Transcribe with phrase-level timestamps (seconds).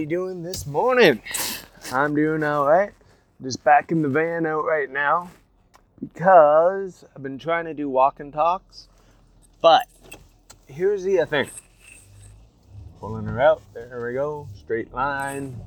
[0.00, 1.20] Everybody doing this morning?
[1.92, 2.92] I'm doing all right.
[3.42, 5.28] Just back in the van out right now
[6.00, 8.88] because I've been trying to do walk and talks.
[9.60, 9.86] But
[10.66, 11.50] here's the thing.
[12.98, 13.60] Pulling her out.
[13.74, 14.48] There we go.
[14.58, 15.60] Straight line.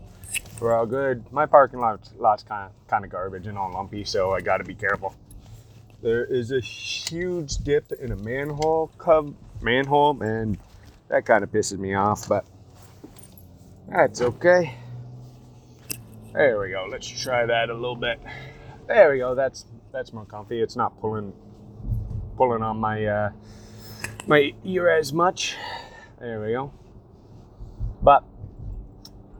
[0.59, 1.31] We're all good.
[1.31, 4.57] My parking lot's, lot's kind of kind of garbage and all lumpy, so I got
[4.57, 5.13] to be careful.
[6.01, 8.89] There is a huge dip in a manhole
[9.61, 10.57] manhole, and
[11.09, 12.45] that kind of pisses me off, but
[13.93, 14.75] that's okay.
[16.33, 16.87] There we go.
[16.89, 18.19] Let's try that a little bit.
[18.87, 19.35] There we go.
[19.35, 20.61] That's that's more comfy.
[20.61, 21.31] It's not pulling
[22.35, 23.29] pulling on my uh,
[24.25, 25.55] my ear as much.
[26.19, 26.71] There we go.
[28.01, 28.23] But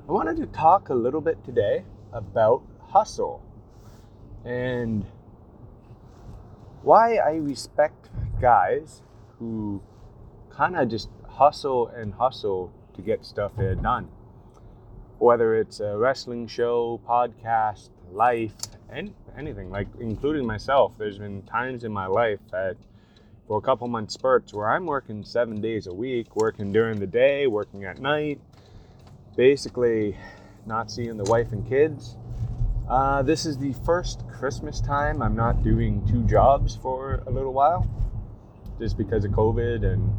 [0.08, 3.42] I wanted to talk a little bit today about hustle
[4.45, 5.03] and
[6.83, 9.02] why I respect guys
[9.39, 9.81] who
[10.52, 14.09] kind of just hustle and hustle to get stuff done.
[15.23, 18.52] Whether it's a wrestling show, podcast, life,
[18.89, 22.75] and anything, like including myself, there's been times in my life that
[23.47, 27.07] for a couple months spurts where I'm working seven days a week, working during the
[27.07, 28.41] day, working at night,
[29.38, 30.17] basically
[30.65, 32.17] not seeing the wife and kids.
[32.89, 37.53] Uh, this is the first Christmas time I'm not doing two jobs for a little
[37.53, 37.87] while,
[38.77, 40.13] just because of COVID and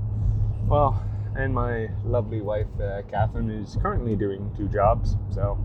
[0.66, 1.05] well,
[1.36, 5.16] and my lovely wife, uh, Catherine, is currently doing two jobs.
[5.30, 5.58] So,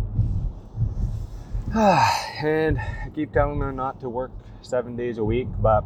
[1.75, 4.31] and I keep telling her not to work
[4.61, 5.83] seven days a week, but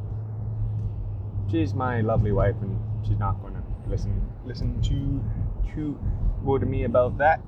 [1.51, 5.99] she's my lovely wife, and she's not going to listen listen to to
[6.45, 7.41] go to me about that.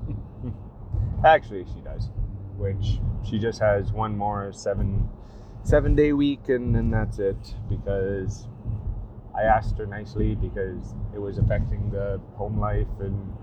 [1.26, 2.10] Actually, she does,
[2.58, 5.10] which she just has one more seven
[5.64, 8.48] seven day week, and then that's it because
[9.38, 13.36] I asked her nicely because it was affecting the home life and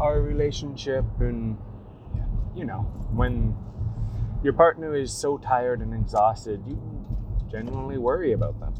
[0.00, 1.04] our relationship.
[1.20, 1.58] And,
[2.54, 2.82] you know,
[3.12, 3.56] when
[4.42, 6.78] your partner is so tired and exhausted, you
[7.50, 8.74] genuinely worry about them.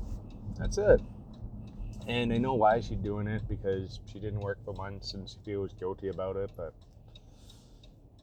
[0.58, 1.00] That's it.
[2.06, 5.36] And I know why she's doing it because she didn't work for months and she
[5.44, 6.72] feels guilty about it, but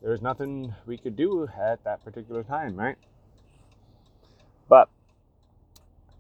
[0.01, 2.95] there was nothing we could do at that particular time, right?
[4.69, 4.89] But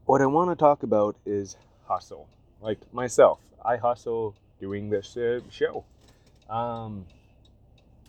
[0.05, 1.55] what I want to talk about is
[1.87, 2.27] hustle.
[2.61, 5.83] Like myself, I hustle doing this uh, show.
[6.49, 7.05] Um,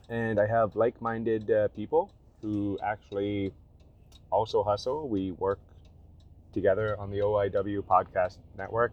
[0.09, 2.11] and I have like minded uh, people
[2.43, 3.53] who actually
[4.31, 5.09] also hustle.
[5.09, 5.61] We work
[6.53, 8.93] together on the OIW podcast network.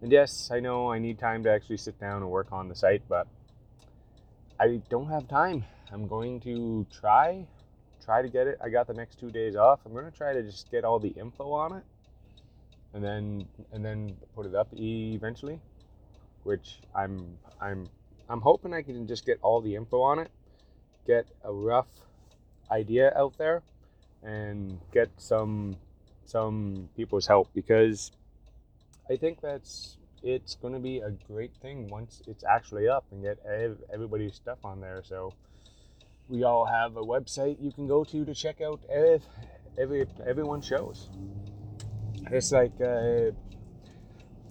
[0.00, 2.74] And yes, I know I need time to actually sit down and work on the
[2.74, 3.26] site, but
[4.58, 5.64] I don't have time.
[5.92, 7.46] I'm going to try
[8.04, 8.58] try to get it.
[8.64, 9.80] I got the next 2 days off.
[9.84, 11.84] I'm going to try to just get all the info on it
[12.94, 15.60] and then and then put it up eventually,
[16.44, 17.88] which I'm I'm
[18.28, 20.30] I'm hoping I can just get all the info on it,
[21.06, 21.88] get a rough
[22.70, 23.62] idea out there,
[24.22, 25.76] and get some
[26.24, 28.12] some people's help because
[29.10, 33.22] I think that's it's going to be a great thing once it's actually up and
[33.22, 35.02] get ev- everybody's stuff on there.
[35.04, 35.32] So
[36.28, 39.26] we all have a website you can go to to check out ev-
[39.78, 41.08] every everyone's shows.
[42.30, 43.32] It's like, uh,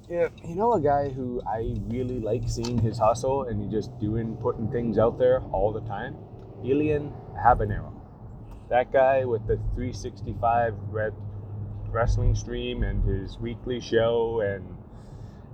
[0.09, 3.97] yeah, you know, a guy who I really like seeing his hustle and he just
[3.99, 6.15] doing, putting things out there all the time.
[6.63, 7.93] Elian Habanero.
[8.69, 11.13] That guy with the 365 red
[11.89, 14.77] wrestling stream and his weekly show and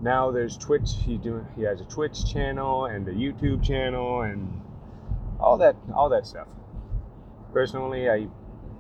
[0.02, 0.92] now there's Twitch.
[1.06, 4.62] He doing he has a Twitch channel and a YouTube channel and
[5.40, 6.48] all that all that stuff.
[7.54, 8.28] Personally, I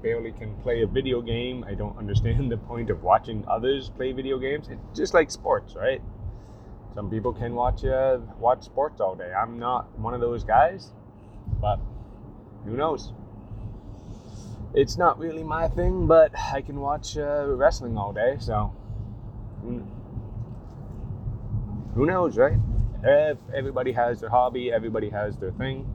[0.03, 1.63] barely can play a video game.
[1.67, 4.67] I don't understand the point of watching others play video games.
[4.69, 6.01] It's just like sports, right?
[6.93, 9.31] Some people can watch uh, watch sports all day.
[9.33, 10.91] I'm not one of those guys,
[11.59, 11.79] but
[12.65, 13.13] who knows?
[14.75, 18.75] It's not really my thing, but I can watch uh, wrestling all day, so
[21.95, 22.57] who, knows, right?
[23.03, 25.87] If everybody has their hobby, everybody has their thing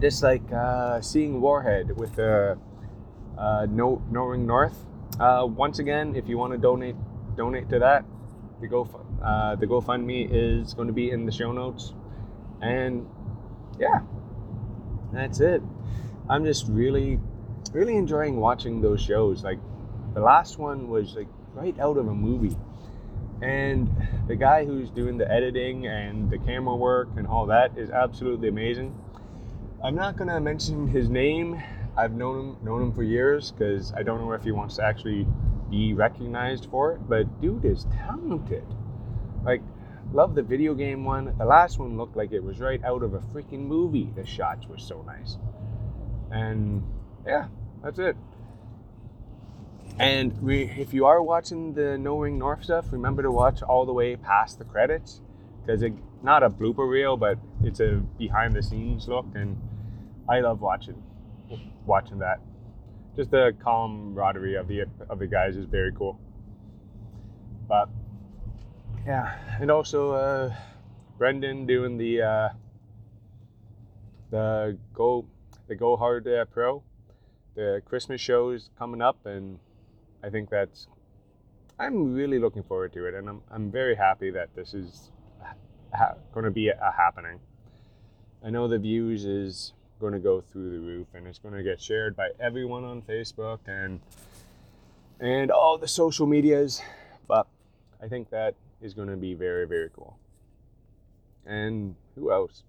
[0.00, 2.58] just like uh, seeing Warhead with the
[3.38, 4.84] uh, No Ring North.
[5.18, 6.96] Uh, once again, if you want to donate,
[7.36, 8.04] donate to that.
[8.60, 8.88] The go
[9.22, 11.92] uh, the GoFundMe is going to be in the show notes,
[12.62, 13.06] and
[13.78, 14.00] yeah,
[15.12, 15.62] that's it.
[16.28, 17.20] I'm just really,
[17.72, 19.44] really enjoying watching those shows.
[19.44, 19.58] Like
[20.14, 22.56] the last one was like right out of a movie.
[23.42, 23.90] And
[24.28, 28.48] the guy who's doing the editing and the camera work and all that is absolutely
[28.48, 28.94] amazing.
[29.82, 31.62] I'm not gonna mention his name.
[31.96, 34.84] I've known him known him for years because I don't know if he wants to
[34.84, 35.26] actually
[35.70, 37.08] be recognized for it.
[37.08, 38.64] But dude is talented.
[39.44, 39.62] Like,
[40.12, 41.34] love the video game one.
[41.38, 44.10] The last one looked like it was right out of a freaking movie.
[44.16, 45.36] The shots were so nice.
[46.30, 46.82] And
[47.26, 47.48] yeah,
[47.84, 48.16] that's it.
[49.98, 53.86] And we, if you are watching the No Ring North stuff, remember to watch all
[53.86, 55.20] the way past the credits
[55.66, 55.92] because it
[56.22, 59.60] not a blooper reel, but it's a behind the scenes look, and
[60.28, 61.02] I love watching
[61.84, 62.40] watching that.
[63.16, 66.20] Just the camaraderie of the of the guys is very cool.
[67.68, 67.88] But
[69.06, 70.54] yeah, and also uh,
[71.18, 72.48] Brendan doing the uh,
[74.30, 75.26] the go
[75.66, 76.82] the Go Hard uh, Pro.
[77.56, 79.58] The Christmas show is coming up, and
[80.22, 80.86] I think that's.
[81.78, 85.10] I'm really looking forward to it, and I'm I'm very happy that this is
[85.96, 87.40] ha- going to be a, a happening.
[88.44, 91.62] I know the views is going to go through the roof, and it's going to
[91.62, 94.00] get shared by everyone on Facebook and
[95.18, 96.82] and all the social medias.
[97.26, 97.46] But
[98.02, 100.18] I think that is going to be very very cool.
[101.46, 102.62] And who else?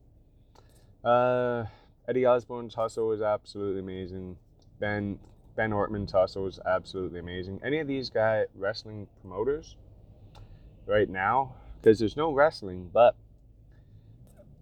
[1.03, 1.65] Uh,
[2.07, 4.38] Eddie Osborne's hustle is absolutely amazing.
[4.80, 5.19] Ben
[5.56, 7.59] Ben Ortman's hustle is absolutely amazing.
[7.63, 9.75] Any of these guy wrestling promoters
[10.85, 13.15] right now, because there's no wrestling, but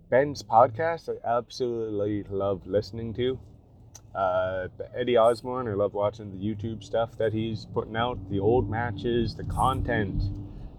[0.09, 3.39] Ben's podcast I absolutely love listening to.
[4.13, 8.69] Uh, Eddie Osborne, I love watching the YouTube stuff that he's putting out, the old
[8.69, 10.23] matches, the content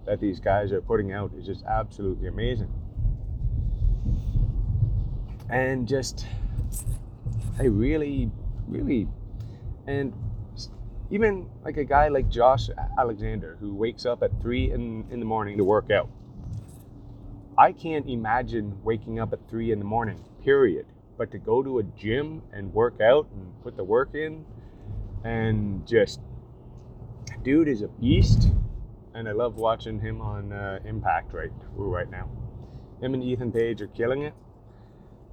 [0.07, 2.73] that these guys are putting out is just absolutely amazing.
[5.51, 6.27] And just,
[7.59, 8.31] I really,
[8.67, 9.09] really,
[9.87, 10.13] and
[11.11, 12.69] even like a guy like Josh
[12.99, 16.09] Alexander who wakes up at three in, in the morning to work out.
[17.59, 20.85] I can't imagine waking up at three in the morning, period.
[21.17, 24.45] But to go to a gym and work out and put the work in
[25.25, 26.21] and just,
[27.43, 28.49] dude is a beast.
[29.15, 32.29] And I love watching him on uh, Impact right, right now.
[33.01, 34.35] Him and Ethan Page are killing it.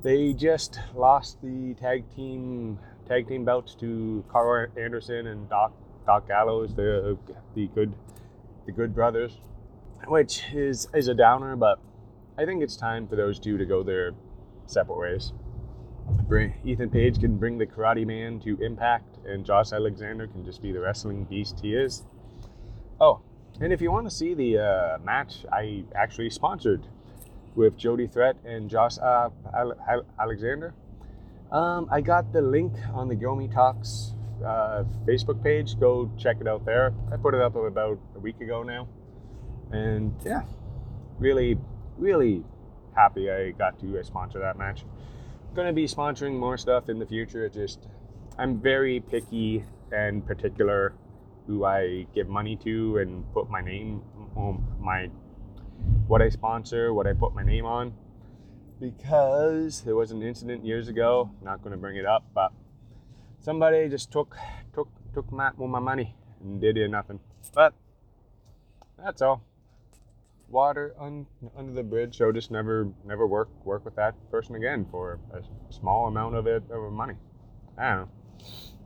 [0.01, 5.73] They just lost the tag team tag team belts to Karl Anderson and Doc
[6.05, 7.17] Doc Gallows, the
[7.55, 7.93] the good
[8.65, 9.37] the good brothers,
[10.07, 11.79] which is is a downer, but
[12.37, 14.11] I think it's time for those two to go their
[14.65, 15.33] separate ways.
[16.65, 20.71] Ethan Page can bring the Karate Man to Impact, and Josh Alexander can just be
[20.71, 22.03] the wrestling beast he is.
[22.99, 23.21] Oh,
[23.61, 26.87] and if you want to see the uh, match I actually sponsored
[27.55, 29.29] with Jody Threat and Josh uh,
[30.19, 30.73] Alexander,
[31.51, 34.13] um, I got the link on the Gomi Talks
[34.43, 35.79] uh, Facebook page.
[35.79, 36.93] Go check it out there.
[37.11, 38.87] I put it up about a week ago now.
[39.71, 40.41] And yeah,
[41.19, 41.57] really,
[41.97, 42.43] really
[42.95, 44.85] happy I got to uh, sponsor that match.
[45.55, 47.47] Going to be sponsoring more stuff in the future.
[47.49, 47.87] Just,
[48.37, 50.93] I'm very picky and particular
[51.45, 54.01] who I give money to and put my name
[54.35, 55.09] on my
[56.07, 57.93] what I sponsor, what I put my name on
[58.83, 61.31] because there was an incident years ago.
[61.41, 62.51] Not going to bring it up, but
[63.39, 64.35] somebody just took
[64.73, 67.19] took took my, my money and did nothing.
[67.53, 67.73] But
[68.97, 69.41] that's all.
[70.53, 71.25] Water un,
[71.57, 72.17] under the bridge.
[72.17, 75.41] So just never never work work with that person again for a
[75.73, 77.15] small amount of it of money.
[77.77, 78.09] I don't know.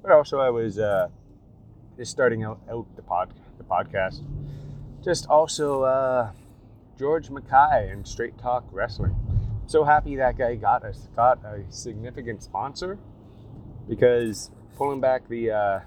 [0.02, 1.10] But also I was uh,
[1.98, 4.24] just starting out, out the pod the podcast.
[5.04, 6.32] Just also uh,
[6.98, 9.16] George Mackay and Straight Talk Wrestling
[9.68, 12.98] so happy that guy got us got a significant sponsor
[13.88, 15.80] because pulling back the uh,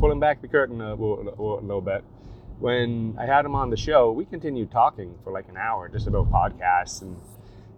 [0.00, 2.02] pulling back the curtain a, a, a little bit.
[2.60, 6.06] When I had him on the show, we continued talking for like an hour just
[6.06, 7.16] about podcasts and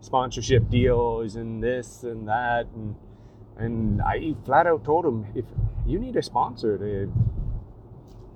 [0.01, 2.97] sponsorship deals and this and that and
[3.57, 5.45] and I flat out told him if
[5.87, 7.13] you need a sponsor to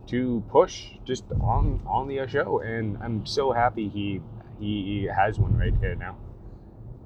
[0.07, 4.21] to push just on on the show and I'm so happy he
[4.61, 6.17] he has one right here now.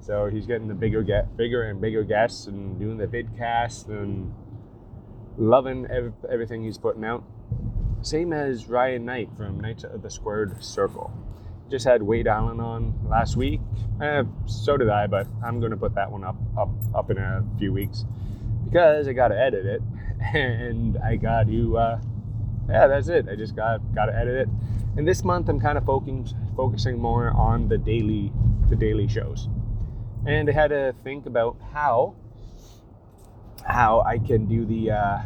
[0.01, 4.35] So he's getting the bigger get bigger and bigger guests and doing the vidcast and
[5.35, 7.23] loving ev- everything he's putting out.
[8.01, 11.11] Same as Ryan Knight from Knights of the Squared Circle.
[11.69, 13.61] Just had Wade Allen on last week.
[14.01, 17.17] Eh, so did I, but I'm going to put that one up up up in
[17.17, 18.05] a few weeks
[18.65, 19.81] because I got to edit it
[20.33, 21.77] and I got to.
[21.77, 22.01] Uh,
[22.69, 23.27] yeah, that's it.
[23.29, 24.49] I just got got to edit it.
[24.97, 28.33] And this month I'm kind of focusing focusing more on the daily
[28.69, 29.47] the daily shows
[30.25, 32.15] and I had to think about how
[33.65, 35.19] how I can do the uh,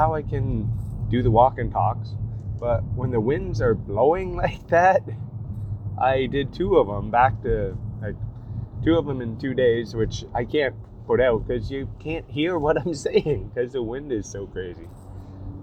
[0.00, 0.66] how I can
[1.10, 2.14] do the walk and talks,
[2.58, 5.02] but when the winds are blowing like that,
[6.00, 8.16] I did two of them back to like
[8.82, 10.74] two of them in two days, which I can't
[11.06, 14.88] put out because you can't hear what I'm saying because the wind is so crazy.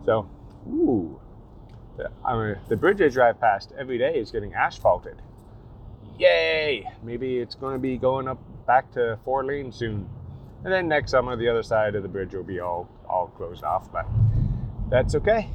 [0.05, 0.29] So,
[0.67, 1.19] ooh,
[1.97, 5.19] the, uh, the bridge I drive past every day is getting asphalted.
[6.19, 6.87] Yay!
[7.01, 10.07] Maybe it's going to be going up back to four lanes soon.
[10.67, 13.63] And then next summer, the other side of the bridge will be all, all closed
[13.63, 13.89] off.
[13.89, 14.05] But
[14.89, 15.49] that's okay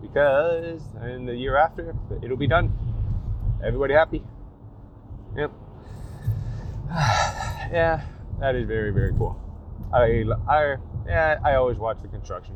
[0.00, 2.72] because in the year after, it'll be done.
[3.60, 4.22] Everybody happy?
[5.36, 5.50] Yep.
[7.72, 8.02] yeah,
[8.38, 9.36] that is very, very cool.
[9.92, 10.76] I, I,
[11.08, 12.54] yeah, I always watch the construction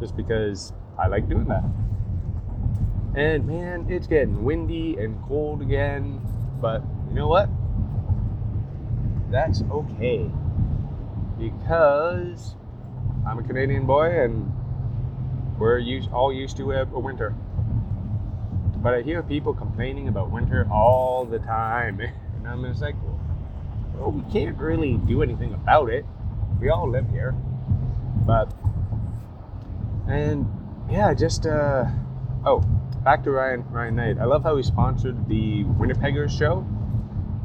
[0.00, 1.64] just because I like doing that.
[3.14, 6.18] And man, it's getting windy and cold again,
[6.62, 7.50] but you know what?
[9.30, 10.30] That's okay
[11.38, 12.56] because
[13.26, 14.52] I'm a Canadian boy and
[15.58, 17.34] we're used, all used to a, winter.
[18.76, 22.00] But I hear people complaining about winter all the time,
[22.36, 22.94] and I'm just like,
[23.94, 26.04] well, we can't really do anything about it.
[26.60, 27.32] We all live here,
[28.26, 28.52] but
[30.08, 30.46] and
[30.90, 31.86] yeah, just uh,
[32.44, 32.60] oh,
[33.04, 34.18] back to Ryan Ryan Knight.
[34.18, 36.66] I love how he sponsored the Winnipeggers show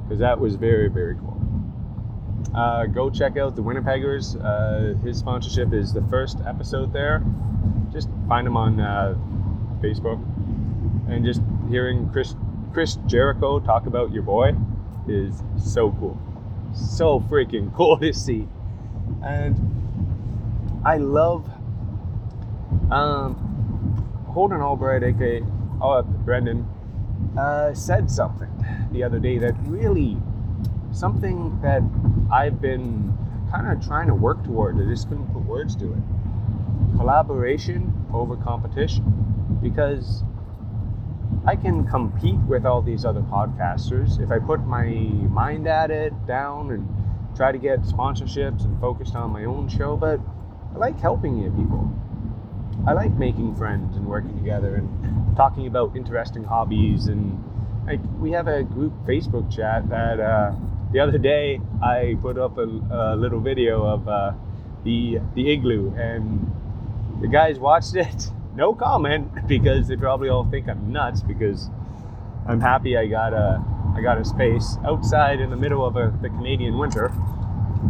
[0.03, 1.42] because that was very very cool.
[2.55, 4.37] Uh, go check out the Winnipeggers.
[4.43, 7.23] Uh, his sponsorship is the first episode there.
[7.91, 9.15] Just find him on uh,
[9.81, 10.21] Facebook,
[11.09, 12.35] and just hearing Chris
[12.71, 14.55] Chris Jericho talk about your boy
[15.07, 16.19] is so cool,
[16.73, 18.47] so freaking cool to see,
[19.23, 19.57] and
[20.85, 21.49] I love
[22.91, 23.35] um,
[24.27, 25.43] Holden Albright, aka
[25.81, 26.67] oh, Brendan,
[27.37, 28.49] uh, said something
[28.91, 30.17] the other day that really
[30.93, 31.81] something that
[32.31, 33.17] I've been
[33.51, 34.79] kind of trying to work toward.
[34.79, 36.97] I just couldn't put words to it.
[36.97, 39.03] Collaboration over competition,
[39.61, 40.23] because
[41.45, 46.13] I can compete with all these other podcasters if I put my mind at it
[46.27, 46.87] down and
[47.35, 49.97] try to get sponsorships and focused on my own show.
[49.97, 50.21] But
[50.73, 51.91] I like helping you people.
[52.87, 57.43] I like making friends and working together and talking about interesting hobbies and
[57.87, 60.53] like we have a group Facebook chat that uh,
[60.93, 64.33] the other day I put up a, a little video of uh,
[64.83, 66.51] the the igloo and
[67.19, 68.29] the guys watched it.
[68.55, 71.71] No comment because they probably all think I'm nuts because
[72.47, 76.15] I'm happy I got a I got a space outside in the middle of a,
[76.21, 77.11] the Canadian winter,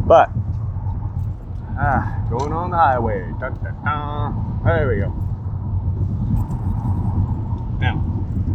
[0.08, 0.30] but
[1.78, 3.30] ah, going on the highway.
[4.64, 5.10] There we go.
[7.80, 8.02] Now,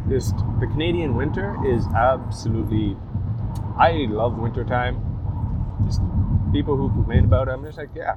[0.07, 2.97] this the Canadian winter is absolutely.
[3.78, 5.00] I love winter time.
[5.87, 6.00] Just
[6.52, 8.16] people who complain about it, I'm just like, yeah,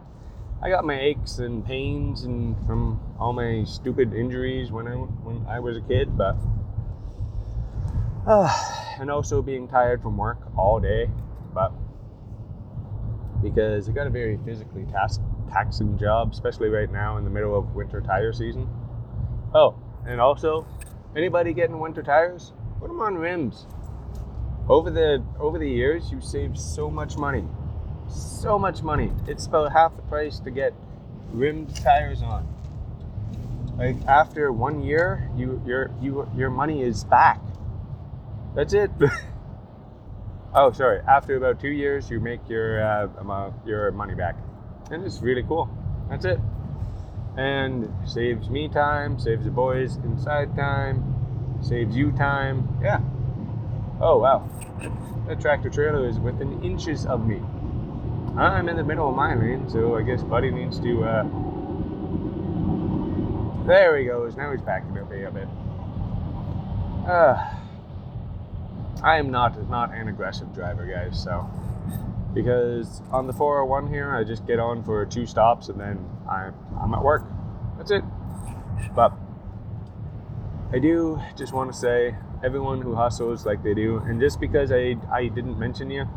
[0.61, 5.45] I got my aches and pains and from all my stupid injuries when I when
[5.47, 6.35] I was a kid, but
[8.27, 8.49] uh,
[8.99, 11.09] and also being tired from work all day,
[11.53, 11.71] but
[13.41, 17.57] because I got a very physically task, taxing job, especially right now in the middle
[17.57, 18.67] of winter tire season.
[19.53, 19.75] Oh,
[20.07, 20.67] and also,
[21.15, 22.53] anybody getting winter tires?
[22.79, 23.65] Put them on rims.
[24.71, 27.43] Over the over the years, you save so much money,
[28.07, 29.11] so much money.
[29.27, 30.73] It's about half the price to get
[31.33, 32.47] rimmed tires on.
[33.77, 37.41] Like after one year, you your you your money is back.
[38.55, 38.91] That's it.
[40.55, 41.01] oh, sorry.
[41.05, 44.37] After about two years, you make your uh, amount, your money back,
[44.89, 45.69] and it's really cool.
[46.09, 46.39] That's it,
[47.35, 52.79] and saves me time, saves the boys inside time, saves you time.
[52.81, 53.01] Yeah.
[54.03, 54.49] Oh wow,
[55.27, 57.39] that tractor trailer is within inches of me.
[58.35, 61.03] I'm in the middle of my lane, so I guess Buddy needs to.
[61.03, 61.23] Uh...
[63.67, 64.35] There he goes.
[64.35, 65.47] Now he's backing up a bit.
[67.07, 67.47] Uh,
[69.03, 71.21] I am not not an aggressive driver, guys.
[71.21, 71.47] So
[72.33, 76.55] because on the 401 here, I just get on for two stops and then I'm
[76.81, 77.23] I'm at work.
[77.77, 78.03] That's it.
[78.95, 79.13] But
[80.71, 84.71] I do just want to say everyone who hustles like they do, and just because
[84.71, 86.07] I I didn't mention you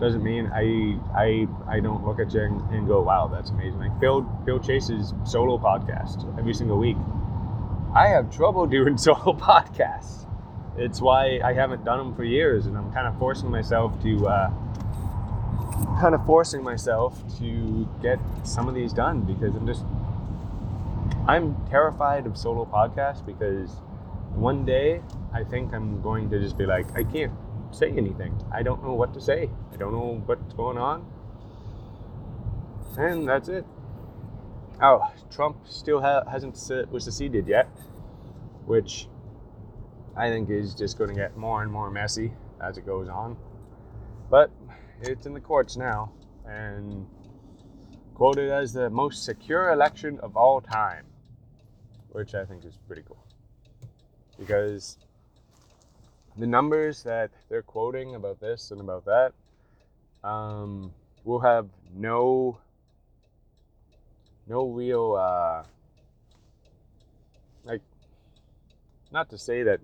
[0.00, 3.80] doesn't mean I I I don't look at you and, and go, wow, that's amazing.
[3.80, 6.96] Like Bill Bill Chase's solo podcast every single week.
[7.94, 10.26] I have trouble doing solo podcasts.
[10.76, 14.28] It's why I haven't done them for years, and I'm kind of forcing myself to
[14.28, 14.50] uh,
[16.00, 19.84] kind of forcing myself to get some of these done because I'm just
[21.26, 23.70] I'm terrified of solo podcasts because
[24.34, 27.32] one day I think I'm going to just be like I can't
[27.70, 28.40] say anything.
[28.52, 29.50] I don't know what to say.
[29.72, 31.06] I don't know what's going on.
[32.96, 33.64] And that's it.
[34.80, 36.54] Oh, Trump still ha- hasn't
[36.90, 37.68] was seceded yet,
[38.64, 39.08] which
[40.16, 43.36] I think is just going to get more and more messy as it goes on.
[44.30, 44.50] But
[45.00, 46.12] it's in the courts now
[46.46, 47.06] and
[48.14, 51.04] quoted as the most secure election of all time,
[52.10, 53.24] which I think is pretty cool.
[54.38, 54.96] Because
[56.38, 59.32] the numbers that they're quoting about this and about that
[60.26, 60.92] um,
[61.24, 62.58] will have no
[64.46, 65.62] no real uh,
[67.64, 67.82] like
[69.10, 69.80] not to say that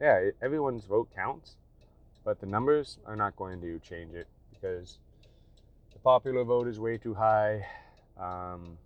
[0.00, 1.56] yeah everyone's vote counts
[2.24, 4.98] but the numbers are not going to change it because
[5.92, 7.66] the popular vote is way too high
[8.18, 8.78] um,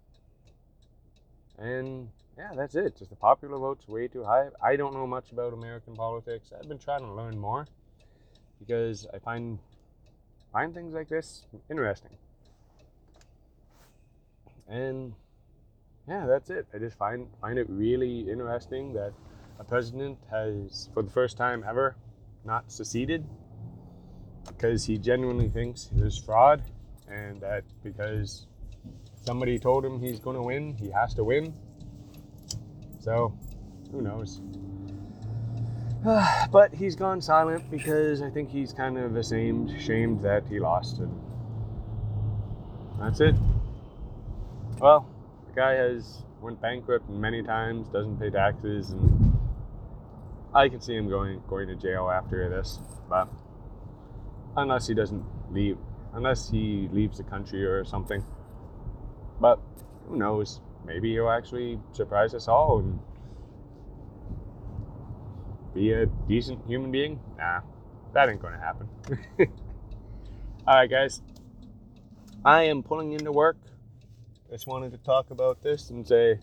[1.59, 2.09] and
[2.41, 5.53] yeah that's it just the popular vote's way too high i don't know much about
[5.53, 7.67] american politics i've been trying to learn more
[8.59, 9.59] because i find
[10.53, 12.17] find things like this interesting
[14.71, 15.13] and
[16.11, 16.67] yeah, that's it.
[16.75, 19.13] I just find find it really interesting that
[19.59, 21.97] a president has, for the first time ever,
[22.45, 23.25] not seceded
[24.47, 26.63] because he genuinely thinks there's fraud,
[27.09, 28.47] and that because
[29.25, 31.55] somebody told him he's going to win, he has to win.
[33.01, 33.33] So,
[33.91, 34.43] who knows?
[36.53, 40.99] but he's gone silent because I think he's kind of ashamed, shamed that he lost,
[40.99, 41.19] and
[43.01, 43.35] that's it.
[44.79, 45.07] Well,
[45.47, 49.37] the guy has went bankrupt many times, doesn't pay taxes, and
[50.55, 52.81] I can see him going going to jail after this.
[53.09, 53.29] But
[54.57, 55.79] unless he doesn't leave,
[56.13, 58.23] unless he leaves the country or something.
[59.41, 59.59] But
[60.07, 60.61] who knows?
[60.87, 62.99] Maybe he'll actually surprise us all and
[65.75, 67.21] be a decent human being.
[67.39, 67.61] Nah,
[68.13, 68.89] that ain't gonna happen.
[70.67, 71.23] all right, guys.
[72.45, 73.59] I am pulling into work
[74.51, 76.37] just wanted to talk about this and say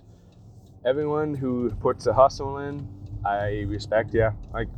[0.86, 2.88] everyone who puts a hustle in,
[3.26, 4.30] I respect you.
[4.54, 4.70] Like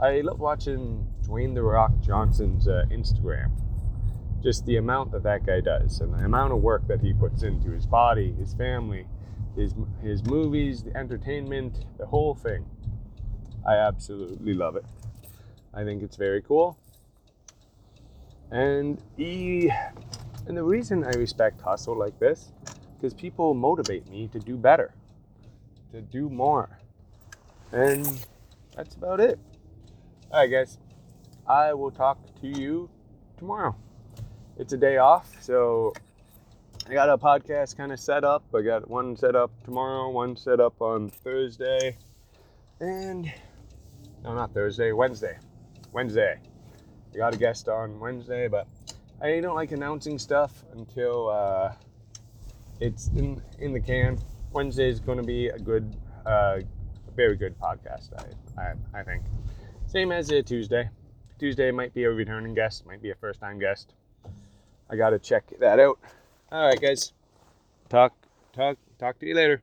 [0.00, 3.50] I love watching Dwayne the Rock Johnson's uh, Instagram.
[4.46, 7.42] Just the amount that that guy does and the amount of work that he puts
[7.42, 9.04] into his body, his family,
[9.56, 12.64] his his movies, the entertainment, the whole thing.
[13.66, 14.84] I absolutely love it.
[15.74, 16.78] I think it's very cool.
[18.52, 19.72] And he
[20.46, 22.52] and the reason I respect hustle like this
[22.94, 24.94] because people motivate me to do better,
[25.90, 26.78] to do more.
[27.72, 28.24] And
[28.76, 29.40] that's about it.
[30.30, 30.78] All right, guys.
[31.48, 32.88] I will talk to you
[33.38, 33.74] tomorrow.
[34.58, 35.92] It's a day off, so
[36.88, 38.42] I got a podcast kind of set up.
[38.54, 41.98] I got one set up tomorrow, one set up on Thursday,
[42.80, 43.30] and
[44.24, 45.36] no, not Thursday, Wednesday.
[45.92, 46.40] Wednesday.
[47.12, 48.66] I got a guest on Wednesday, but
[49.20, 51.72] I don't like announcing stuff until uh,
[52.80, 54.18] it's in in the can.
[54.52, 56.60] Wednesday is going to be a good, uh,
[57.14, 58.08] very good podcast.
[58.56, 59.22] I, I I think.
[59.86, 60.88] Same as a Tuesday.
[61.38, 63.92] Tuesday might be a returning guest, might be a first time guest.
[64.88, 65.98] I got to check that out.
[66.50, 67.12] All right, guys.
[67.88, 68.14] Talk
[68.52, 69.62] talk talk to you later.